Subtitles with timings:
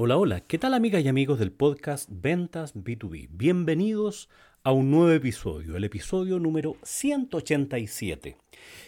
[0.00, 3.28] Hola, hola, ¿qué tal amigas y amigos del podcast Ventas B2B?
[3.30, 4.30] Bienvenidos
[4.62, 8.36] a un nuevo episodio, el episodio número 187.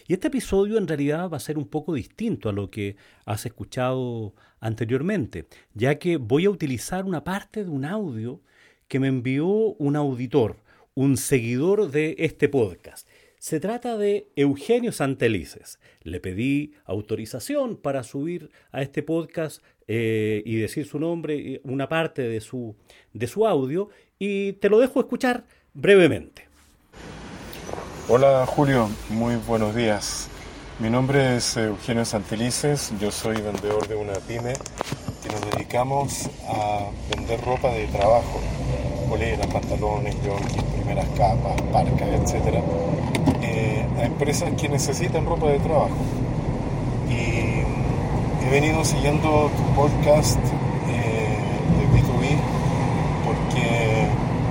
[0.07, 2.95] Y este episodio en realidad va a ser un poco distinto a lo que
[3.25, 8.39] has escuchado anteriormente, ya que voy a utilizar una parte de un audio
[8.87, 10.57] que me envió un auditor,
[10.93, 13.07] un seguidor de este podcast.
[13.37, 15.79] Se trata de Eugenio Santelices.
[16.03, 22.21] Le pedí autorización para subir a este podcast eh, y decir su nombre, una parte
[22.21, 22.75] de su,
[23.13, 23.89] de su audio,
[24.19, 26.47] y te lo dejo escuchar brevemente.
[28.07, 30.29] Hola Julio, muy buenos días.
[30.81, 34.53] Mi nombre es Eugenio Santelices, yo soy vendedor de una pyme
[35.21, 38.39] que nos dedicamos a vender ropa de trabajo,
[39.07, 42.63] poleras, pantalones, jogging, primeras capas, parcas, etc.
[43.43, 45.95] Eh, a empresas que necesitan ropa de trabajo.
[47.07, 47.61] Y
[48.43, 50.39] he venido siguiendo tu podcast
[50.89, 51.37] eh,
[51.77, 52.39] de B2B
[53.23, 54.07] porque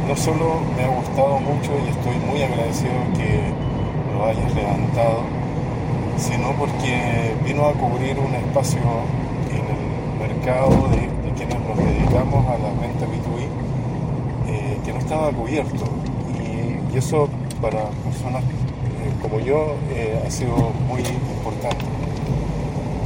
[0.07, 3.53] no solo me ha gustado mucho y estoy muy agradecido que
[4.17, 5.40] lo hayas levantado,
[6.21, 8.81] sino porque vino a cubrir un espacio
[9.51, 13.49] en el mercado de, quienes nos dedicamos a la venta B2B
[14.49, 15.85] eh, que no estaba cubierto.
[16.93, 17.29] Y, eso
[17.63, 20.55] para personas eh, como yo eh, ha sido
[20.89, 21.85] muy importante.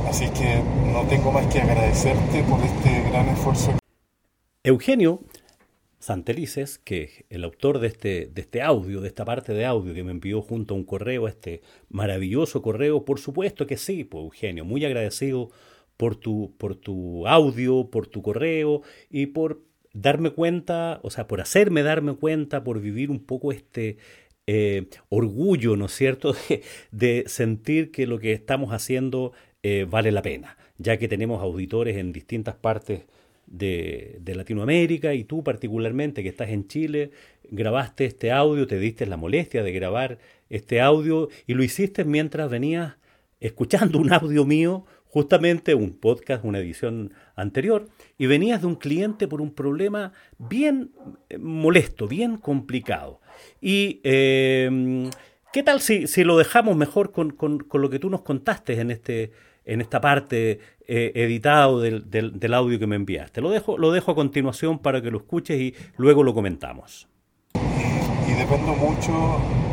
[0.09, 3.73] Así que no tengo más que agradecerte por este gran esfuerzo.
[4.65, 5.21] Eugenio
[6.05, 10.05] Santelices, que el autor de este, de este audio, de esta parte de audio que
[10.05, 14.67] me envió junto a un correo, este maravilloso correo, por supuesto que sí, pues Eugenio,
[14.67, 15.51] muy agradecido
[15.97, 19.63] por tu, por tu audio, por tu correo y por
[19.95, 23.97] darme cuenta, o sea, por hacerme darme cuenta, por vivir un poco este
[24.47, 26.35] eh, orgullo, ¿no es cierto?,
[26.93, 29.33] de, sentir que lo que estamos haciendo
[29.63, 33.05] eh, vale la pena, ya que tenemos auditores en distintas partes
[33.59, 37.11] de, Latinoamérica y tú particularmente que estás en Chile,
[37.51, 40.19] grabaste este audio, te diste la molestia de grabar
[40.51, 42.97] este audio y lo hiciste mientras venías
[43.41, 47.89] escuchando un audio mío, justamente un podcast, una edición anterior,
[48.19, 50.91] y venías de un cliente por un problema bien
[51.29, 53.21] eh, molesto, bien complicado.
[53.61, 55.09] Y eh,
[55.53, 58.81] ¿qué tal si, si, lo dejamos mejor con, con, con, lo que tú nos contaste
[58.81, 59.33] en este
[59.65, 63.41] en esta parte eh, editado del, del, audio que me enviaste.
[63.41, 67.09] Lo dejo, lo dejo a continuación para que lo escuches y luego lo comentamos.
[67.55, 69.13] Y, dependo mucho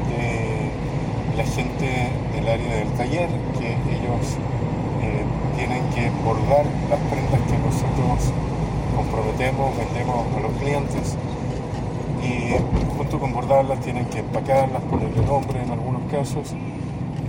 [0.07, 4.37] de la gente del área del taller, que ellos
[5.01, 5.25] eh,
[5.57, 8.33] tienen que bordar las prendas que nosotros
[8.95, 11.17] comprometemos, vendemos a los clientes.
[12.23, 12.55] Y
[12.95, 16.53] junto con bordarlas tienen que empacarlas, ponerle nombre en algunos casos.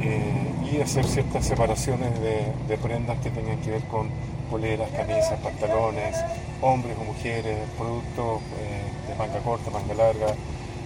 [0.02, 0.41] Eh,
[0.72, 4.08] y hacer ciertas separaciones de, prendas que tengan que ver con
[4.50, 6.16] poleras, camisas, pantalones,
[6.62, 10.34] hombres o mujeres, productos eh, de manga corta, manga larga,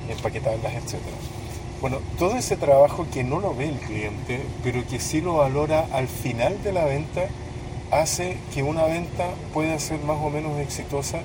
[0.08, 1.00] empaquetarlas, etc.
[1.80, 5.86] Bueno, todo ese trabajo que no lo ve el cliente, pero que sí lo valora
[5.92, 7.26] al final de la venta,
[7.92, 11.20] hace que una venta pueda ser más o menos exitosa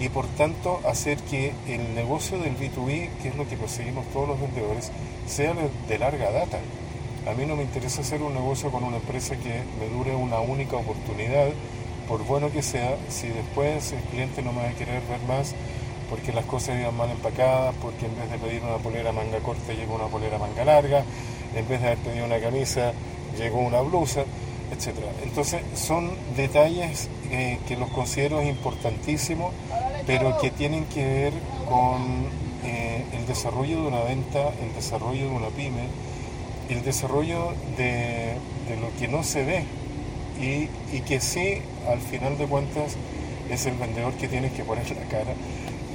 [0.00, 4.28] y por tanto hacer que el negocio del B2B, que es lo que perseguimos todos
[4.28, 4.92] los vendedores,
[5.26, 5.54] sea
[5.88, 6.58] de larga data.
[7.28, 10.40] A mí no me interesa hacer un negocio con una empresa que me dure una
[10.40, 11.48] única oportunidad,
[12.08, 15.54] por bueno que sea, si después el cliente no me va a querer ver más
[16.08, 19.74] porque las cosas iban mal empacadas, porque en vez de pedir una polera manga corta
[19.74, 21.04] llegó una polera manga larga,
[21.54, 22.92] en vez de haber pedido una camisa
[23.36, 24.22] llegó una blusa,
[24.72, 24.96] etc.
[25.22, 29.52] Entonces son detalles eh, que los considero importantísimos,
[30.06, 31.32] pero que tienen que ver
[31.68, 32.26] con
[32.64, 35.88] eh, el desarrollo de una venta, el desarrollo de una pyme,
[36.68, 38.34] el desarrollo de,
[38.80, 39.64] lo que no se ve
[40.40, 42.96] y, que sí, al final de cuentas,
[43.50, 45.32] es el vendedor que tiene que poner la cara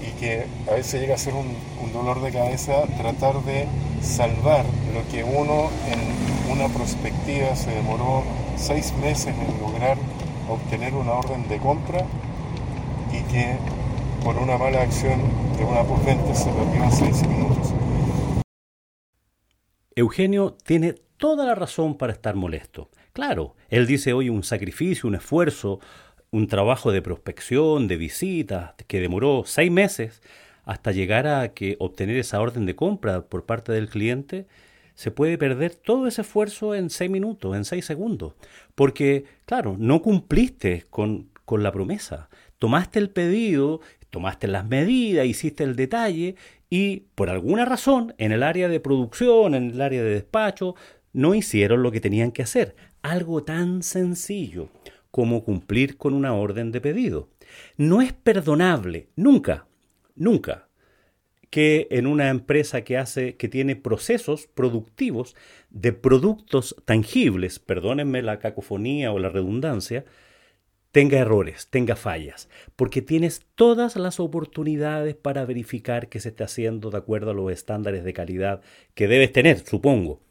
[0.02, 1.56] y que a veces llega a ser un,
[1.94, 3.68] dolor de cabeza tratar de
[4.02, 8.24] salvar lo que uno en una perspectiva se demoró
[8.58, 9.96] seis meses en lograr
[10.50, 12.04] obtener una orden de compra
[13.12, 13.58] y que
[14.24, 15.22] por una mala acción
[15.58, 17.63] de una postventa se perdió en seis minutos.
[19.96, 22.90] Eugenio tiene toda la razón para estar molesto.
[23.14, 25.80] Claro, él dice hoy un sacrificio, un esfuerzo,
[26.32, 30.22] un trabajo de prospección, de visita, que demoró seis meses
[30.66, 34.48] hasta llegar a que obtener esa orden de compra por parte del cliente,
[34.96, 38.34] se puede perder todo ese esfuerzo en seis minutos, en seis segundos.
[38.74, 42.30] Porque, claro, no cumpliste con, con la promesa.
[42.58, 46.36] tomaste el pedido, tomaste las medidas, hiciste el detalle
[46.76, 50.74] y por alguna razón en el área de producción, en el área de despacho,
[51.12, 52.76] no hicieron lo que tenían que hacer.
[53.04, 54.70] Algo tan sencillo
[55.12, 57.30] como cumplir con una orden de pedido.
[57.78, 59.68] No es perdonable, nunca,
[60.16, 60.68] nunca,
[61.52, 65.36] que en una empresa que hace, que tiene procesos productivos
[65.70, 70.06] de productos tangibles, perdónenme la cacofonía o la redundancia,
[70.94, 76.92] tenga errores, tenga fallas, porque tienes todas las oportunidades para verificar que se está haciendo
[76.92, 78.62] de acuerdo a los estándares de calidad
[78.94, 80.22] que debes tener, supongo,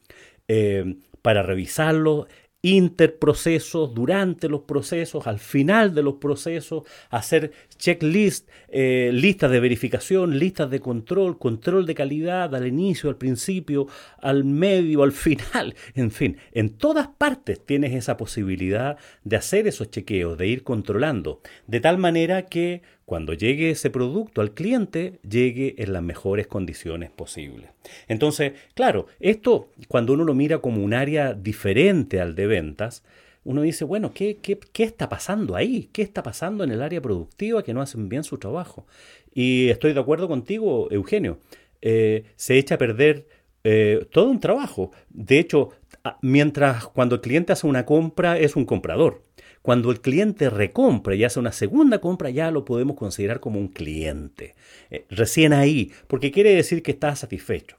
[0.46, 2.28] eh, para revisarlo
[2.62, 10.38] interprocesos, durante los procesos, al final de los procesos, hacer checklist, eh, listas de verificación,
[10.38, 13.88] listas de control, control de calidad al inicio, al principio,
[14.20, 19.90] al medio, al final, en fin, en todas partes tienes esa posibilidad de hacer esos
[19.90, 25.74] chequeos, de ir controlando, de tal manera que cuando llegue ese producto al cliente, llegue
[25.78, 27.70] en las mejores condiciones posibles.
[28.08, 33.02] Entonces, claro, esto cuando uno lo mira como un área diferente al de ventas,
[33.44, 35.88] uno dice, bueno, ¿qué, qué, qué está pasando ahí?
[35.92, 38.86] ¿Qué está pasando en el área productiva que no hacen bien su trabajo?
[39.34, 41.38] Y estoy de acuerdo contigo, Eugenio,
[41.80, 43.26] eh, se echa a perder
[43.64, 44.92] eh, todo un trabajo.
[45.10, 45.70] De hecho,
[46.20, 49.22] mientras cuando el cliente hace una compra es un comprador.
[49.62, 53.68] Cuando el cliente recompra y hace una segunda compra, ya lo podemos considerar como un
[53.68, 54.56] cliente.
[54.90, 57.76] Eh, recién ahí, porque quiere decir que está satisfecho.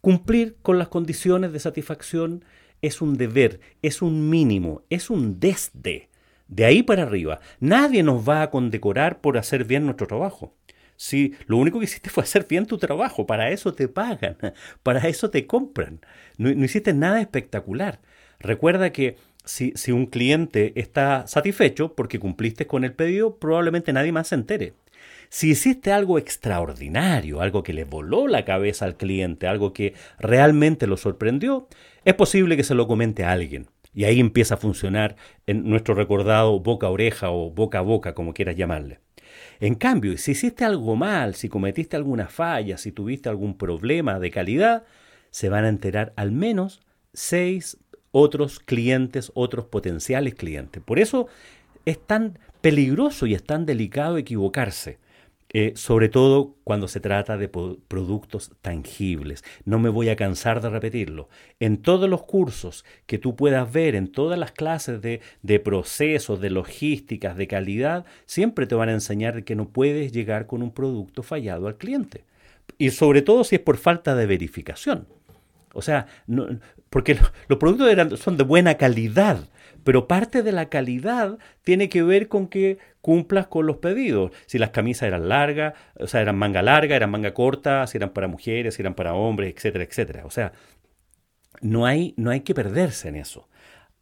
[0.00, 2.44] Cumplir con las condiciones de satisfacción
[2.80, 6.08] es un deber, es un mínimo, es un desde.
[6.48, 10.54] De ahí para arriba, nadie nos va a condecorar por hacer bien nuestro trabajo.
[10.96, 14.38] Si lo único que hiciste fue hacer bien tu trabajo, para eso te pagan,
[14.82, 16.00] para eso te compran.
[16.38, 18.00] no hiciste nada espectacular.
[18.42, 24.28] Recuerda que si, un cliente está satisfecho porque cumpliste con el pedido, probablemente nadie más
[24.28, 24.74] se entere.
[25.28, 30.86] Si hiciste algo extraordinario, algo que le voló la cabeza al cliente, algo que realmente
[30.86, 31.68] lo sorprendió,
[32.04, 33.66] es posible que se lo comente a alguien.
[33.94, 35.16] Y ahí empieza a funcionar
[35.46, 39.00] nuestro recordado boca a oreja o boca a boca, como quieras llamarle.
[39.60, 44.30] En cambio, si hiciste algo mal, si cometiste alguna falla, si tuviste algún problema de
[44.30, 44.84] calidad,
[45.30, 46.80] se van a enterar al menos
[47.12, 47.78] seis
[48.12, 50.82] otros clientes, otros potenciales clientes.
[50.82, 51.26] Por eso
[51.84, 54.98] es tan peligroso y es tan delicado equivocarse.
[55.54, 59.44] Eh, sobre todo cuando se trata de productos tangibles.
[59.66, 61.28] No me voy a cansar de repetirlo.
[61.60, 66.40] En todos los cursos que tú puedas ver, en todas las clases de, de procesos,
[66.40, 70.70] de logísticas, de calidad, siempre te van a enseñar que no puedes llegar con un
[70.70, 72.24] producto fallado al cliente.
[72.78, 75.06] Y sobre todo si es por falta de verificación.
[75.74, 76.06] O sea,
[76.90, 79.48] porque los productos son de buena calidad,
[79.84, 84.32] pero parte de la calidad tiene que ver con que cumplas con los pedidos.
[84.46, 88.10] Si las camisas eran largas, o sea, eran manga larga, eran manga corta, si eran
[88.10, 90.26] para mujeres, si eran para hombres, etcétera, etcétera.
[90.26, 90.52] O sea,
[91.60, 93.48] no hay, no hay que perderse en eso.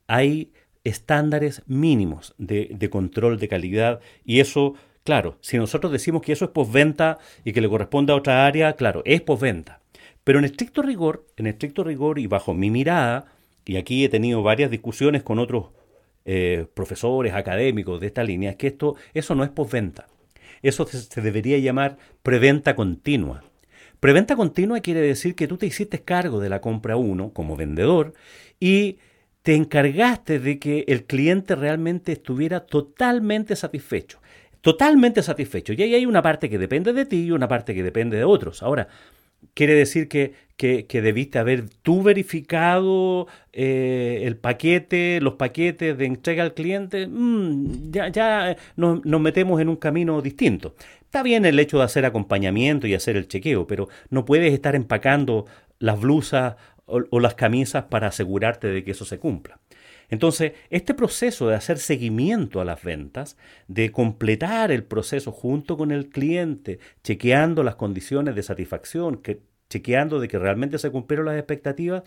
[0.06, 0.52] Hay
[0.84, 4.74] estándares mínimos de, de control de calidad y eso,
[5.04, 8.74] claro, si nosotros decimos que eso es postventa y que le corresponde a otra área,
[8.74, 9.80] claro, es postventa.
[10.24, 13.26] Pero en estricto rigor, en estricto rigor y bajo mi mirada,
[13.64, 15.66] y aquí he tenido varias discusiones con otros
[16.24, 20.06] eh, profesores académicos de esta línea, es que esto, eso no es postventa.
[20.62, 23.44] Eso se debería llamar preventa continua.
[23.98, 28.14] Preventa continua quiere decir que tú te hiciste cargo de la compra 1 como vendedor
[28.58, 28.98] y
[29.42, 34.20] te encargaste de que el cliente realmente estuviera totalmente satisfecho.
[34.60, 35.72] Totalmente satisfecho.
[35.72, 38.24] Y ahí hay una parte que depende de ti y una parte que depende de
[38.24, 38.62] otros.
[38.62, 38.88] Ahora,
[39.54, 46.42] quiere decir que, que, debiste haber tú verificado eh, el paquete, los paquetes de entrega
[46.42, 50.74] al cliente, mm, ya, ya nos, metemos en un camino distinto.
[51.00, 54.74] Está bien el hecho de hacer acompañamiento y hacer el chequeo, pero no puedes estar
[54.74, 55.46] empacando
[55.78, 56.56] las blusas
[56.86, 59.60] o las camisas para asegurarte de que eso se cumpla.
[60.10, 63.36] Entonces, este proceso de hacer seguimiento a las ventas,
[63.68, 69.22] de completar el proceso junto con el cliente, chequeando las condiciones de satisfacción,
[69.68, 72.02] chequeando de que realmente se cumplieron las expectativas,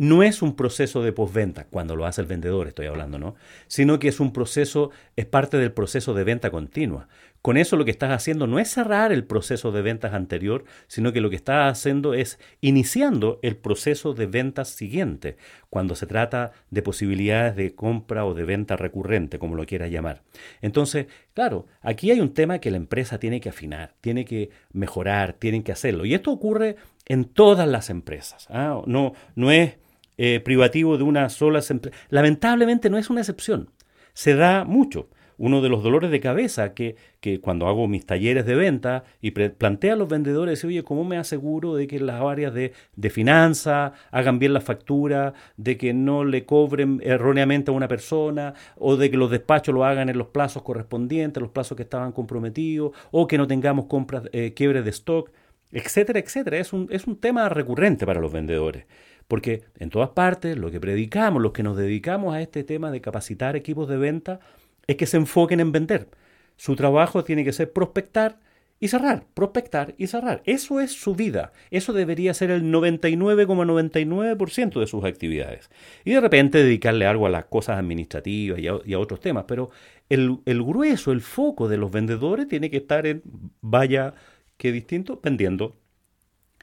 [0.00, 3.34] no es un proceso de postventa, cuando lo hace el vendedor estoy hablando, ¿no?
[3.66, 7.06] Sino que es un proceso, es parte del proceso de venta continua.
[7.42, 11.12] Con eso lo que estás haciendo no es cerrar el proceso de ventas anterior, sino
[11.12, 15.36] que lo que estás haciendo es iniciando el proceso de ventas siguiente,
[15.70, 20.22] cuando se trata de posibilidades de compra o de venta recurrente, como lo quieras llamar.
[20.60, 25.32] Entonces, claro, aquí hay un tema que la empresa tiene que afinar, tiene que mejorar,
[25.32, 26.04] tienen que hacerlo.
[26.04, 28.46] Y esto ocurre en todas las empresas.
[28.50, 28.82] ¿ah?
[28.86, 29.76] No, no es
[30.18, 31.96] eh, privativo de una sola empresa.
[32.10, 33.70] Lamentablemente no es una excepción.
[34.12, 35.08] Se da mucho.
[35.40, 36.96] Uno de los dolores de cabeza que,
[37.40, 41.74] cuando hago mis talleres de venta y plantea a los vendedores, oye, ¿cómo me aseguro
[41.74, 46.44] de que las áreas de, de finanzas hagan bien la factura, de que no le
[46.44, 50.62] cobren erróneamente a una persona, o de que los despachos lo hagan en los plazos
[50.62, 55.30] correspondientes, los plazos que estaban comprometidos, o que no tengamos compras, eh, quiebres de stock,
[55.72, 56.58] etcétera, etcétera?
[56.58, 58.84] Es un, es un tema recurrente para los vendedores.
[59.26, 63.00] Porque en todas partes lo que predicamos, los que nos dedicamos a este tema de
[63.00, 64.40] capacitar equipos de venta,
[64.86, 66.08] es que se enfoquen en vender.
[66.56, 68.38] Su trabajo tiene que ser prospectar
[68.82, 70.40] y cerrar, prospectar y cerrar.
[70.46, 71.52] Eso es su vida.
[71.70, 75.68] Eso debería ser el 99,99% de sus actividades.
[76.04, 79.44] Y de repente dedicarle algo a las cosas administrativas y a, otros temas.
[79.46, 79.68] Pero
[80.08, 83.22] el, el, grueso, el foco de los vendedores tiene que estar en,
[83.60, 84.14] vaya
[84.56, 85.76] que distinto, vendiendo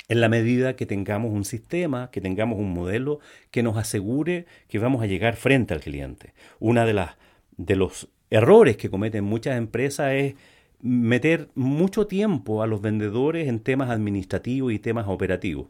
[0.09, 3.19] en la medida que tengamos un sistema, que tengamos un modelo
[3.51, 6.33] que nos asegure que vamos a llegar frente al cliente.
[6.59, 7.17] Una de las
[7.57, 10.35] de los errores que cometen muchas empresas es
[10.79, 15.67] meter mucho tiempo a los vendedores en temas administrativos y temas operativos.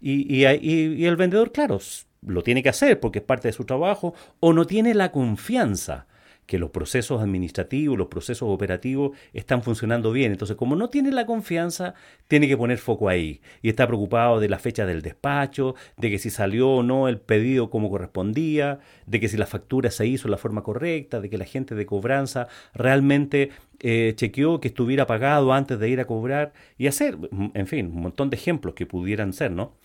[0.00, 1.78] Y, y, el vendedor, claro,
[2.22, 6.06] lo tiene que hacer porque es parte de su trabajo o no tiene la confianza
[6.50, 10.32] que los procesos administrativos, los procesos operativos están funcionando bien.
[10.32, 11.94] Entonces, como no tiene la confianza,
[12.26, 13.40] tiene que poner foco ahí.
[13.62, 17.20] Y está preocupado de la fecha del despacho, de que si salió o no el
[17.20, 21.30] pedido como correspondía, de que si la factura se hizo de la forma correcta, de
[21.30, 26.08] que la gente de cobranza realmente eh, chequeó que estuviera pagado antes de ir a
[26.08, 27.16] cobrar y hacer,
[27.54, 29.76] en fin, un montón de ejemplos que pudieran ser, ¿no?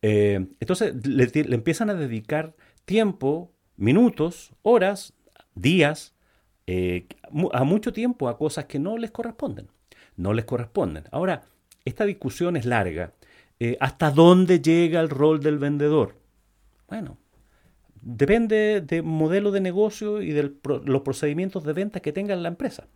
[0.00, 2.54] Eh, entonces le empiezan a dedicar
[2.86, 5.12] tiempo, minutos, horas,
[5.54, 6.13] días
[6.66, 7.06] eh,
[7.52, 9.68] a mucho tiempo a cosas que no les corresponden.
[10.16, 11.04] No les corresponden.
[11.10, 11.42] Ahora,
[11.84, 13.12] esta discusión es larga.
[13.60, 16.16] Eh, ¿Hasta dónde llega el rol del vendedor?
[16.88, 17.18] Bueno,
[18.00, 20.52] depende del modelo de negocio y de
[20.84, 22.86] los procedimientos de venta que tenga la empresa.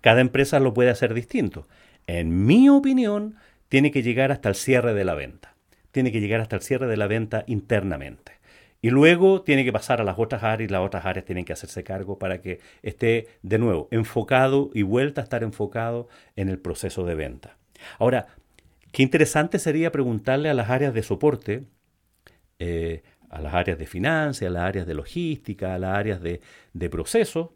[0.00, 1.66] Cada empresa lo puede hacer distinto.
[2.06, 3.36] En mi opinión,
[3.68, 5.54] tiene que llegar hasta el cierre de la venta.
[5.92, 8.39] Tiene que llegar hasta el cierre de la venta internamente.
[8.82, 11.52] Y luego tiene que pasar a las otras áreas y las otras áreas tienen que
[11.52, 16.58] hacerse cargo para que esté de nuevo enfocado y vuelta a estar enfocado en el
[16.58, 17.56] proceso de venta.
[17.98, 18.28] Ahora,
[18.92, 21.64] qué interesante sería preguntarle a las áreas de soporte,
[22.58, 26.40] eh, a las áreas de finanzas, a las áreas de logística, a las áreas de,
[26.72, 27.54] de proceso,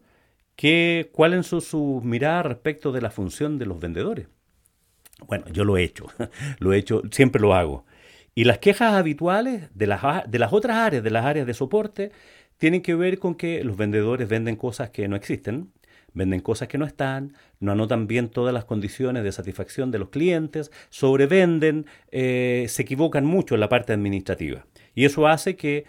[0.56, 4.28] que, cuáles son sus miradas respecto de la función de los vendedores.
[5.26, 6.06] Bueno, yo lo he hecho,
[6.58, 7.84] lo he hecho, siempre lo hago.
[8.34, 12.10] Y las quejas habituales de las, de las otras áreas, de las áreas de soporte,
[12.58, 15.72] tienen que ver con que los vendedores venden cosas que no existen,
[16.14, 20.08] venden cosas que no están, no anotan bien todas las condiciones de satisfacción de los
[20.08, 24.66] clientes, sobrevenden, eh, se equivocan mucho en la parte administrativa.
[24.94, 25.84] Y eso hace que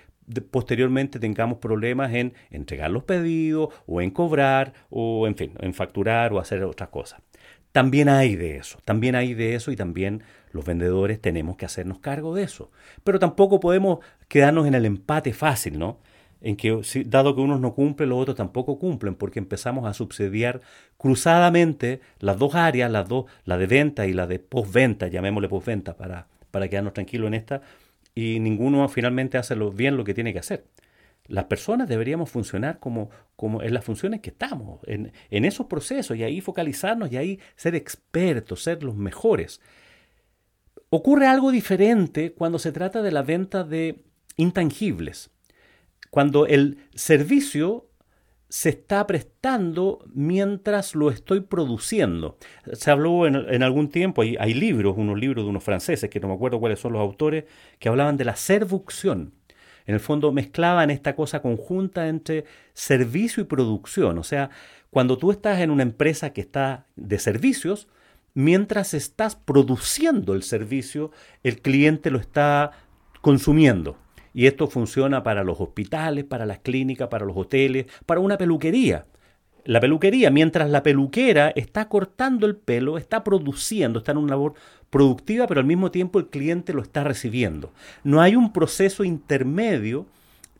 [0.49, 6.33] posteriormente tengamos problemas en entregar los pedidos o en cobrar o en fin, en facturar
[6.33, 7.21] o hacer otras cosas.
[7.75, 11.99] También hay de eso, también hay de eso y también los vendedores tenemos que hacernos
[11.99, 12.71] cargo de eso.
[13.03, 15.99] Pero tampoco podemos quedarnos en el empate fácil, ¿no?
[16.39, 20.61] En que dado que unos no cumplen, los otros tampoco cumplen, porque empezamos a subsidiar
[20.95, 25.97] cruzadamente las dos áreas, las dos, la de venta y la de postventa, llamémosle postventa
[25.97, 27.61] para, para quedarnos tranquilos en esta,
[28.15, 30.63] y ninguno finalmente hace bien lo que tiene que hacer.
[31.27, 36.17] Las personas deberíamos funcionar como, como en las funciones que estamos, en, en esos procesos,
[36.17, 39.61] y ahí focalizarnos y ahí ser expertos, ser los mejores.
[40.89, 44.03] Ocurre algo diferente cuando se trata de la venta de
[44.37, 45.31] intangibles,
[46.11, 47.89] cuando el servicio
[48.49, 52.37] se está prestando mientras lo estoy produciendo.
[52.73, 56.27] Se habló en, algún tiempo, hay, hay, libros, unos libros de unos franceses, que no
[56.27, 57.45] me acuerdo cuáles son los autores,
[57.79, 59.33] que hablaban de la servucción.
[59.85, 64.17] En el fondo mezclaban esta cosa conjunta entre servicio y producción.
[64.17, 64.49] O sea,
[64.89, 67.87] cuando tú estás en una empresa que está de servicios,
[68.33, 71.11] mientras estás produciendo el servicio,
[71.43, 72.71] el cliente lo está
[73.21, 73.97] consumiendo.
[74.33, 79.05] Y esto funciona para los hospitales, para las clínicas, para los hoteles, para una peluquería.
[79.63, 84.53] La peluquería, mientras la peluquera está cortando el pelo, está produciendo, está en una labor
[84.95, 87.73] productiva, pero al mismo tiempo el cliente lo está recibiendo.
[88.05, 90.05] No hay un proceso intermedio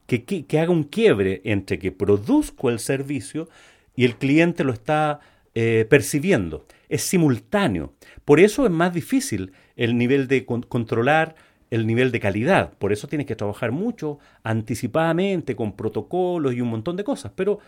[0.07, 3.47] que, que, haga un quiebre entre que produzco el servicio
[3.95, 5.21] y el cliente lo está
[5.53, 6.65] eh, percibiendo.
[6.89, 7.93] Es simultáneo.
[8.25, 11.35] Por eso es más difícil el nivel de controlar
[11.71, 12.73] el nivel de calidad.
[12.73, 17.31] Por eso tienes que trabajar mucho anticipadamente con protocolos y un montón de cosas.
[17.37, 17.59] Pero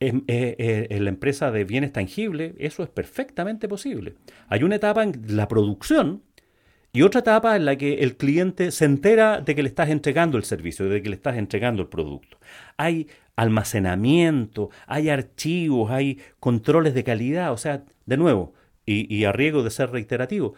[0.00, 4.14] en, la empresa de bienes tangibles eso es perfectamente posible.
[4.48, 6.22] Hay una etapa en la producción
[6.92, 10.38] Y otra etapa en la que el cliente se entera de que le estás entregando
[10.38, 12.38] el servicio, de que le estás entregando el producto.
[12.76, 19.62] Hay almacenamiento, hay archivos, hay controles de calidad, o sea, de nuevo, y, a riesgo
[19.62, 20.54] de ser reiterativo,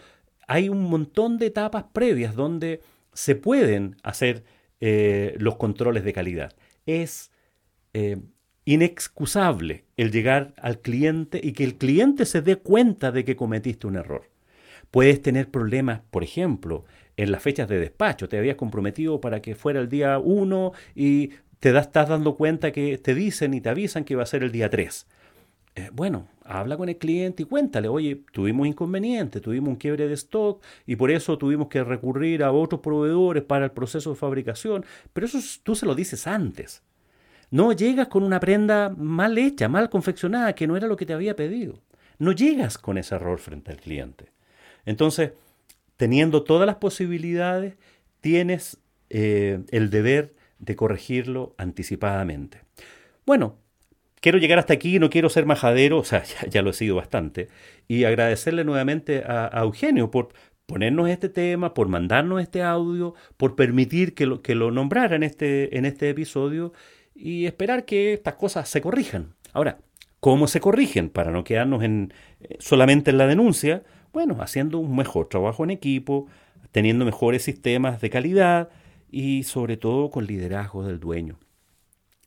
[0.46, 2.80] hay un montón de etapas previas donde
[3.12, 4.44] se pueden hacer
[4.80, 6.54] eh, los controles de calidad.
[6.86, 7.32] Es
[7.92, 8.18] eh,
[8.64, 13.86] inexcusable el llegar al cliente y que el cliente se dé cuenta de que cometiste
[13.86, 14.28] un error.
[14.90, 16.84] Puedes tener problemas, por ejemplo,
[17.16, 18.28] en las fechas de despacho.
[18.28, 22.98] Te habías comprometido para que fuera el día 1 y te estás dando cuenta que
[22.98, 25.06] te dicen y te avisan que va a ser el día 3.
[25.76, 30.14] Eh, bueno, habla con el cliente y cuéntale, oye, tuvimos inconveniente, tuvimos un quiebre de
[30.14, 34.84] stock y por eso tuvimos que recurrir a otros proveedores para el proceso de fabricación,
[35.12, 36.82] pero eso tú se lo dices antes.
[37.50, 41.12] No llegas con una prenda mal hecha, mal confeccionada, que no era lo que te
[41.12, 41.80] había pedido.
[42.18, 44.26] No llegas con ese error frente al cliente.
[44.84, 45.32] Entonces,
[45.96, 47.74] teniendo todas las posibilidades,
[48.20, 48.78] tienes
[49.08, 52.62] eh, el deber de corregirlo anticipadamente.
[53.26, 53.56] Bueno,
[54.20, 57.48] quiero llegar hasta aquí, no quiero ser majadero, o sea, ya, lo he sido bastante,
[57.88, 60.28] y agradecerle nuevamente a, Eugenio por
[60.66, 65.84] ponernos este tema, por mandarnos este audio, por permitir que lo, nombrara en este, en
[65.84, 66.72] este episodio
[67.20, 69.34] y esperar que estas cosas se corrijan.
[69.52, 69.78] Ahora,
[70.20, 71.10] ¿cómo se corrigen?
[71.10, 75.70] Para no quedarnos en, eh, solamente en la denuncia, bueno, haciendo un mejor trabajo en
[75.70, 76.26] equipo,
[76.72, 78.70] teniendo mejores sistemas de calidad
[79.10, 81.38] y sobre todo con liderazgo del dueño.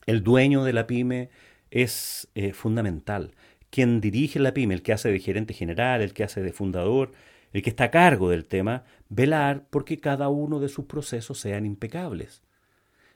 [0.06, 1.30] El dueño de la pyme
[1.70, 3.32] es eh, fundamental.
[3.70, 7.12] Quien dirige la pyme, el que hace de gerente general, el que hace de fundador,
[7.52, 11.66] el que está a cargo del tema, velar porque cada uno de sus procesos sean
[11.66, 12.42] impecables.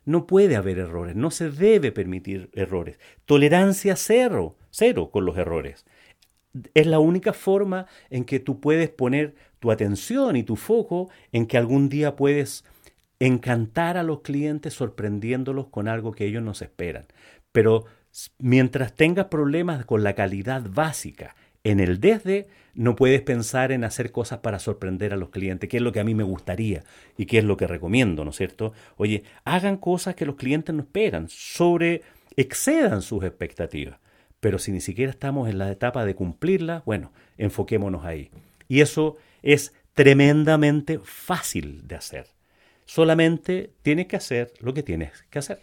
[0.09, 2.99] No puede haber errores, no se debe permitir errores.
[3.27, 5.85] Tolerancia cero, cero con los errores
[6.73, 11.47] es la única forma en que tú puedes poner tu atención y tu foco en
[11.47, 12.65] que algún día puedes
[13.19, 17.05] encantar a los clientes sorprendiéndolos con algo que ellos no se esperan.
[17.53, 17.85] Pero
[18.38, 21.37] mientras tengas problemas con la calidad básica
[21.70, 25.78] en el desde, no puedes pensar en hacer cosas para sorprender a los clientes, que
[25.78, 26.85] es lo que a mí me gustaría
[27.16, 28.72] y que es lo que recomiendo, ¿no es cierto?
[28.96, 32.02] Oye, hagan cosas que los clientes no esperan, sobre
[32.37, 33.98] excedan sus expectativas.
[34.40, 38.31] Pero si ni siquiera estamos en la etapa de cumplirla, bueno, enfoquémonos ahí.
[38.68, 42.26] Y eso es tremendamente fácil de hacer.
[42.85, 45.62] Solamente tienes que hacer lo que tienes que hacer.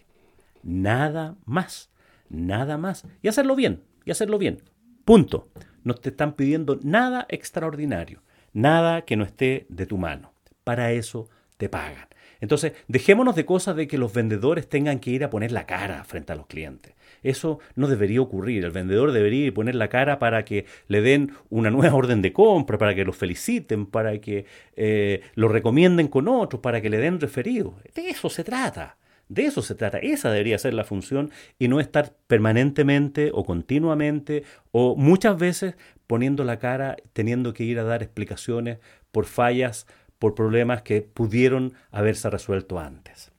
[0.64, 1.90] Nada más.
[2.30, 3.06] Nada más.
[3.22, 3.84] Y hacerlo bien.
[4.04, 4.62] Y hacerlo bien.
[5.06, 5.50] Punto.
[5.84, 8.24] No te están pidiendo nada extraordinario.
[8.54, 10.34] Nada que no esté de tu mano.
[10.64, 12.08] Para eso te pagan.
[12.42, 16.04] Entonces, dejémonos de cosas de que los vendedores tengan que ir a poner la cara
[16.06, 16.96] frente a los clientes.
[17.22, 18.66] Eso no debería ocurrir.
[18.66, 22.80] El vendedor debería poner la cara para que le den una nueva orden de compra,
[22.80, 27.20] para que lo feliciten, para que eh, lo recomienden con otros, para que le den
[27.20, 27.76] referidos.
[27.94, 28.98] De eso se trata.
[29.28, 29.98] De eso se trata.
[29.98, 35.76] Esa debería ser la función y no estar permanentemente o continuamente o muchas veces
[36.08, 38.80] poniendo la cara, teniendo que ir a dar explicaciones
[39.12, 39.88] por fallas,
[40.20, 43.32] por problemas que pudieron haberse resuelto antes.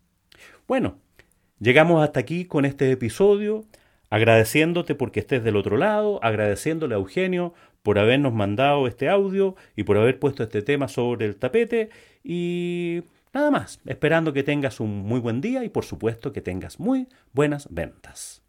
[0.66, 0.98] Bueno,
[1.60, 3.64] llegamos hasta aquí con este episodio
[4.10, 9.84] agradeciéndote porque estés del otro lado, agradeciéndole a Eugenio por habernos mandado este audio y
[9.84, 11.90] por haber puesto este tema sobre el tapete
[12.22, 13.02] y
[13.36, 17.06] nada más, esperando que tengas un muy buen día y por supuesto que tengas muy
[17.34, 18.42] buenas ventas.